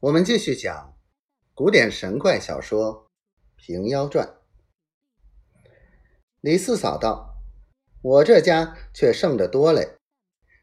[0.00, 0.94] 我们继续讲
[1.54, 3.08] 古典神怪小说
[3.66, 4.26] 《平妖传》。
[6.42, 7.38] 李四嫂道
[8.02, 9.96] ：“我这家却剩得多嘞，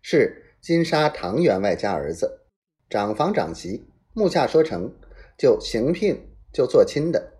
[0.03, 2.45] 是金沙唐员外家儿子，
[2.91, 4.93] 长房长媳，目下说成
[5.35, 7.33] 就行聘就做亲的。”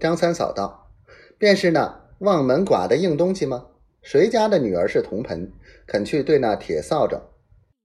[0.00, 0.90] 张三嫂道
[1.38, 3.68] ：“便是那望门寡的硬东西吗？
[4.02, 5.52] 谁家的女儿是铜盆，
[5.86, 7.22] 肯去对那铁扫帚？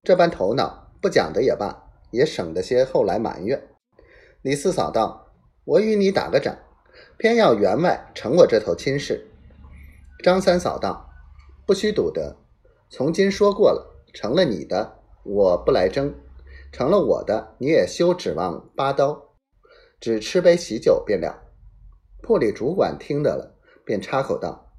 [0.01, 3.61] 这般头脑，不讲的也罢。”也省得些后来埋怨。
[4.41, 5.27] 李四嫂道
[5.65, 6.57] ：“我与你打个掌，
[7.17, 9.27] 偏要员外成我这头亲事。”
[10.23, 11.09] 张三嫂道
[11.65, 12.37] ：“不须赌得，
[12.89, 16.11] 从今说过了，成了你的，我不来争；
[16.71, 19.35] 成了我的，你也休指望拔刀，
[19.99, 21.43] 只吃杯喜酒便了。”
[22.23, 24.71] 铺里主管听得了，便插口道：“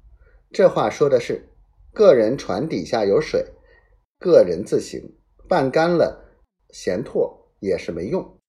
[0.51, 1.49] 这话说的是，
[1.93, 3.53] 个人船底下有水，
[4.19, 6.21] 个人自行半干了。”
[6.73, 8.39] 闲拓也是没用，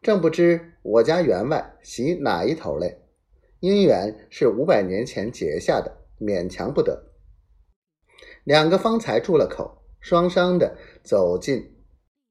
[0.00, 3.02] 正不知我家员外喜哪一头嘞？
[3.60, 7.10] 姻缘是五百年前结下的，勉强不得。
[8.44, 11.74] 两个方才住了口，双双的走进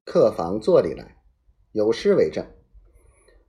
[0.06, 1.18] 客房坐里来，
[1.74, 2.46] 有诗为证：“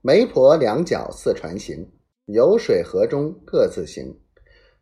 [0.02, 1.92] 媒婆两脚似船行，
[2.24, 4.20] 有水河中各自行。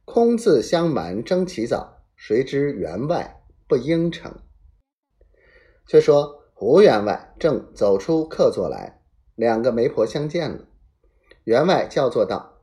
[0.06, 4.40] 空自相瞒争其早，谁知员外不应承。”
[5.86, 6.43] 却说。
[6.56, 9.02] 胡员外正走出客座来，
[9.34, 10.68] 两个媒婆相见了。
[11.42, 12.60] 员外叫做道：“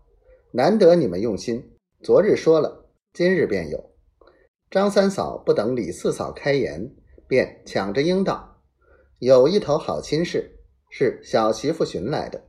[0.51, 3.91] 难得你们用心，昨日说了，今日便有。”
[4.71, 6.95] 张三嫂不等李四嫂开言，
[7.27, 8.61] 便抢着应道
[9.19, 12.45] ：“有一头好亲事，是小媳妇寻来的。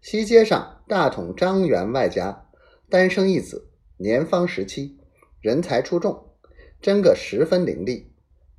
[0.00, 2.48] 西街上大统张员外家
[2.88, 4.98] 单生一子，年方十七，
[5.42, 6.30] 人才出众，
[6.80, 8.06] 真个十分伶俐，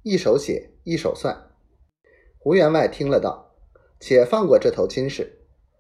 [0.04, 1.50] 一手写，一手算。”
[2.44, 3.56] 胡员外听了道
[4.02, 5.40] ：“且放过这头亲事。”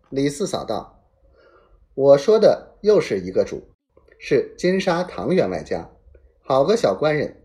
[0.10, 1.04] 李四嫂道
[1.94, 3.62] ：“我说的又是一个主，
[4.18, 5.92] 是金沙唐员外家，
[6.42, 7.44] 好个小官人，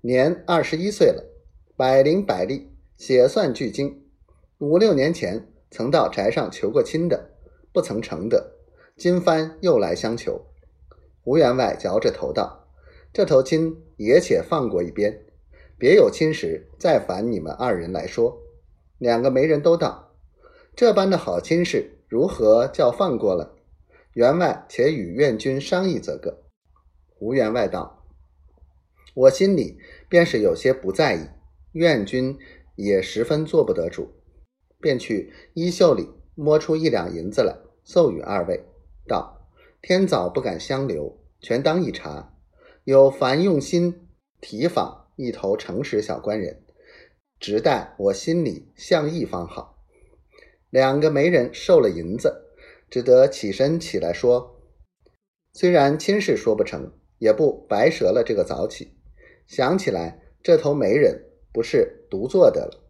[0.00, 1.22] 年二十一岁了，
[1.76, 4.02] 百灵百力，写算俱精。
[4.56, 7.32] 五六年前曾到宅上求过亲的，
[7.70, 8.54] 不曾成的，
[8.96, 10.40] 今番又来相求。”
[11.22, 12.66] 胡员外摇着头道
[13.12, 15.26] ：“这头亲也且放过一边，
[15.76, 18.40] 别有亲时再烦你们二人来说。”
[18.98, 20.14] 两个媒人都道
[20.76, 23.56] ：“这般的好亲事，如何叫放过了？”
[24.14, 26.44] 员外且与院君商议则个。
[27.18, 28.04] 吴员外道
[29.14, 29.78] ：“我心里
[30.08, 31.28] 便是有些不在意，
[31.72, 32.38] 院君
[32.76, 34.12] 也十分做不得主，
[34.80, 38.64] 便去衣袖里摸出一两银子来，送与二位，
[39.08, 39.48] 道：
[39.82, 42.32] 天早不敢相留，全当一茶。
[42.84, 44.08] 有凡用心
[44.40, 46.62] 提访一头诚实小官人。”
[47.46, 49.84] 直待我心里向一方好。
[50.70, 52.46] 两个媒人受了银子，
[52.88, 54.62] 只得起身起来说
[55.52, 58.96] ：“虽然亲事说不成，也不白折了这个早起。
[59.46, 61.22] 想起来，这头媒人
[61.52, 62.82] 不是独坐的了。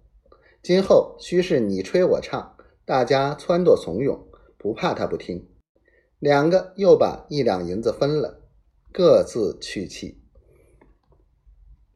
[0.62, 4.20] 今后须是你吹我唱，大家撺掇怂恿，
[4.56, 5.48] 不怕他不听。”
[6.22, 8.40] 两个又把一两银子分了，
[8.92, 10.22] 各自去气。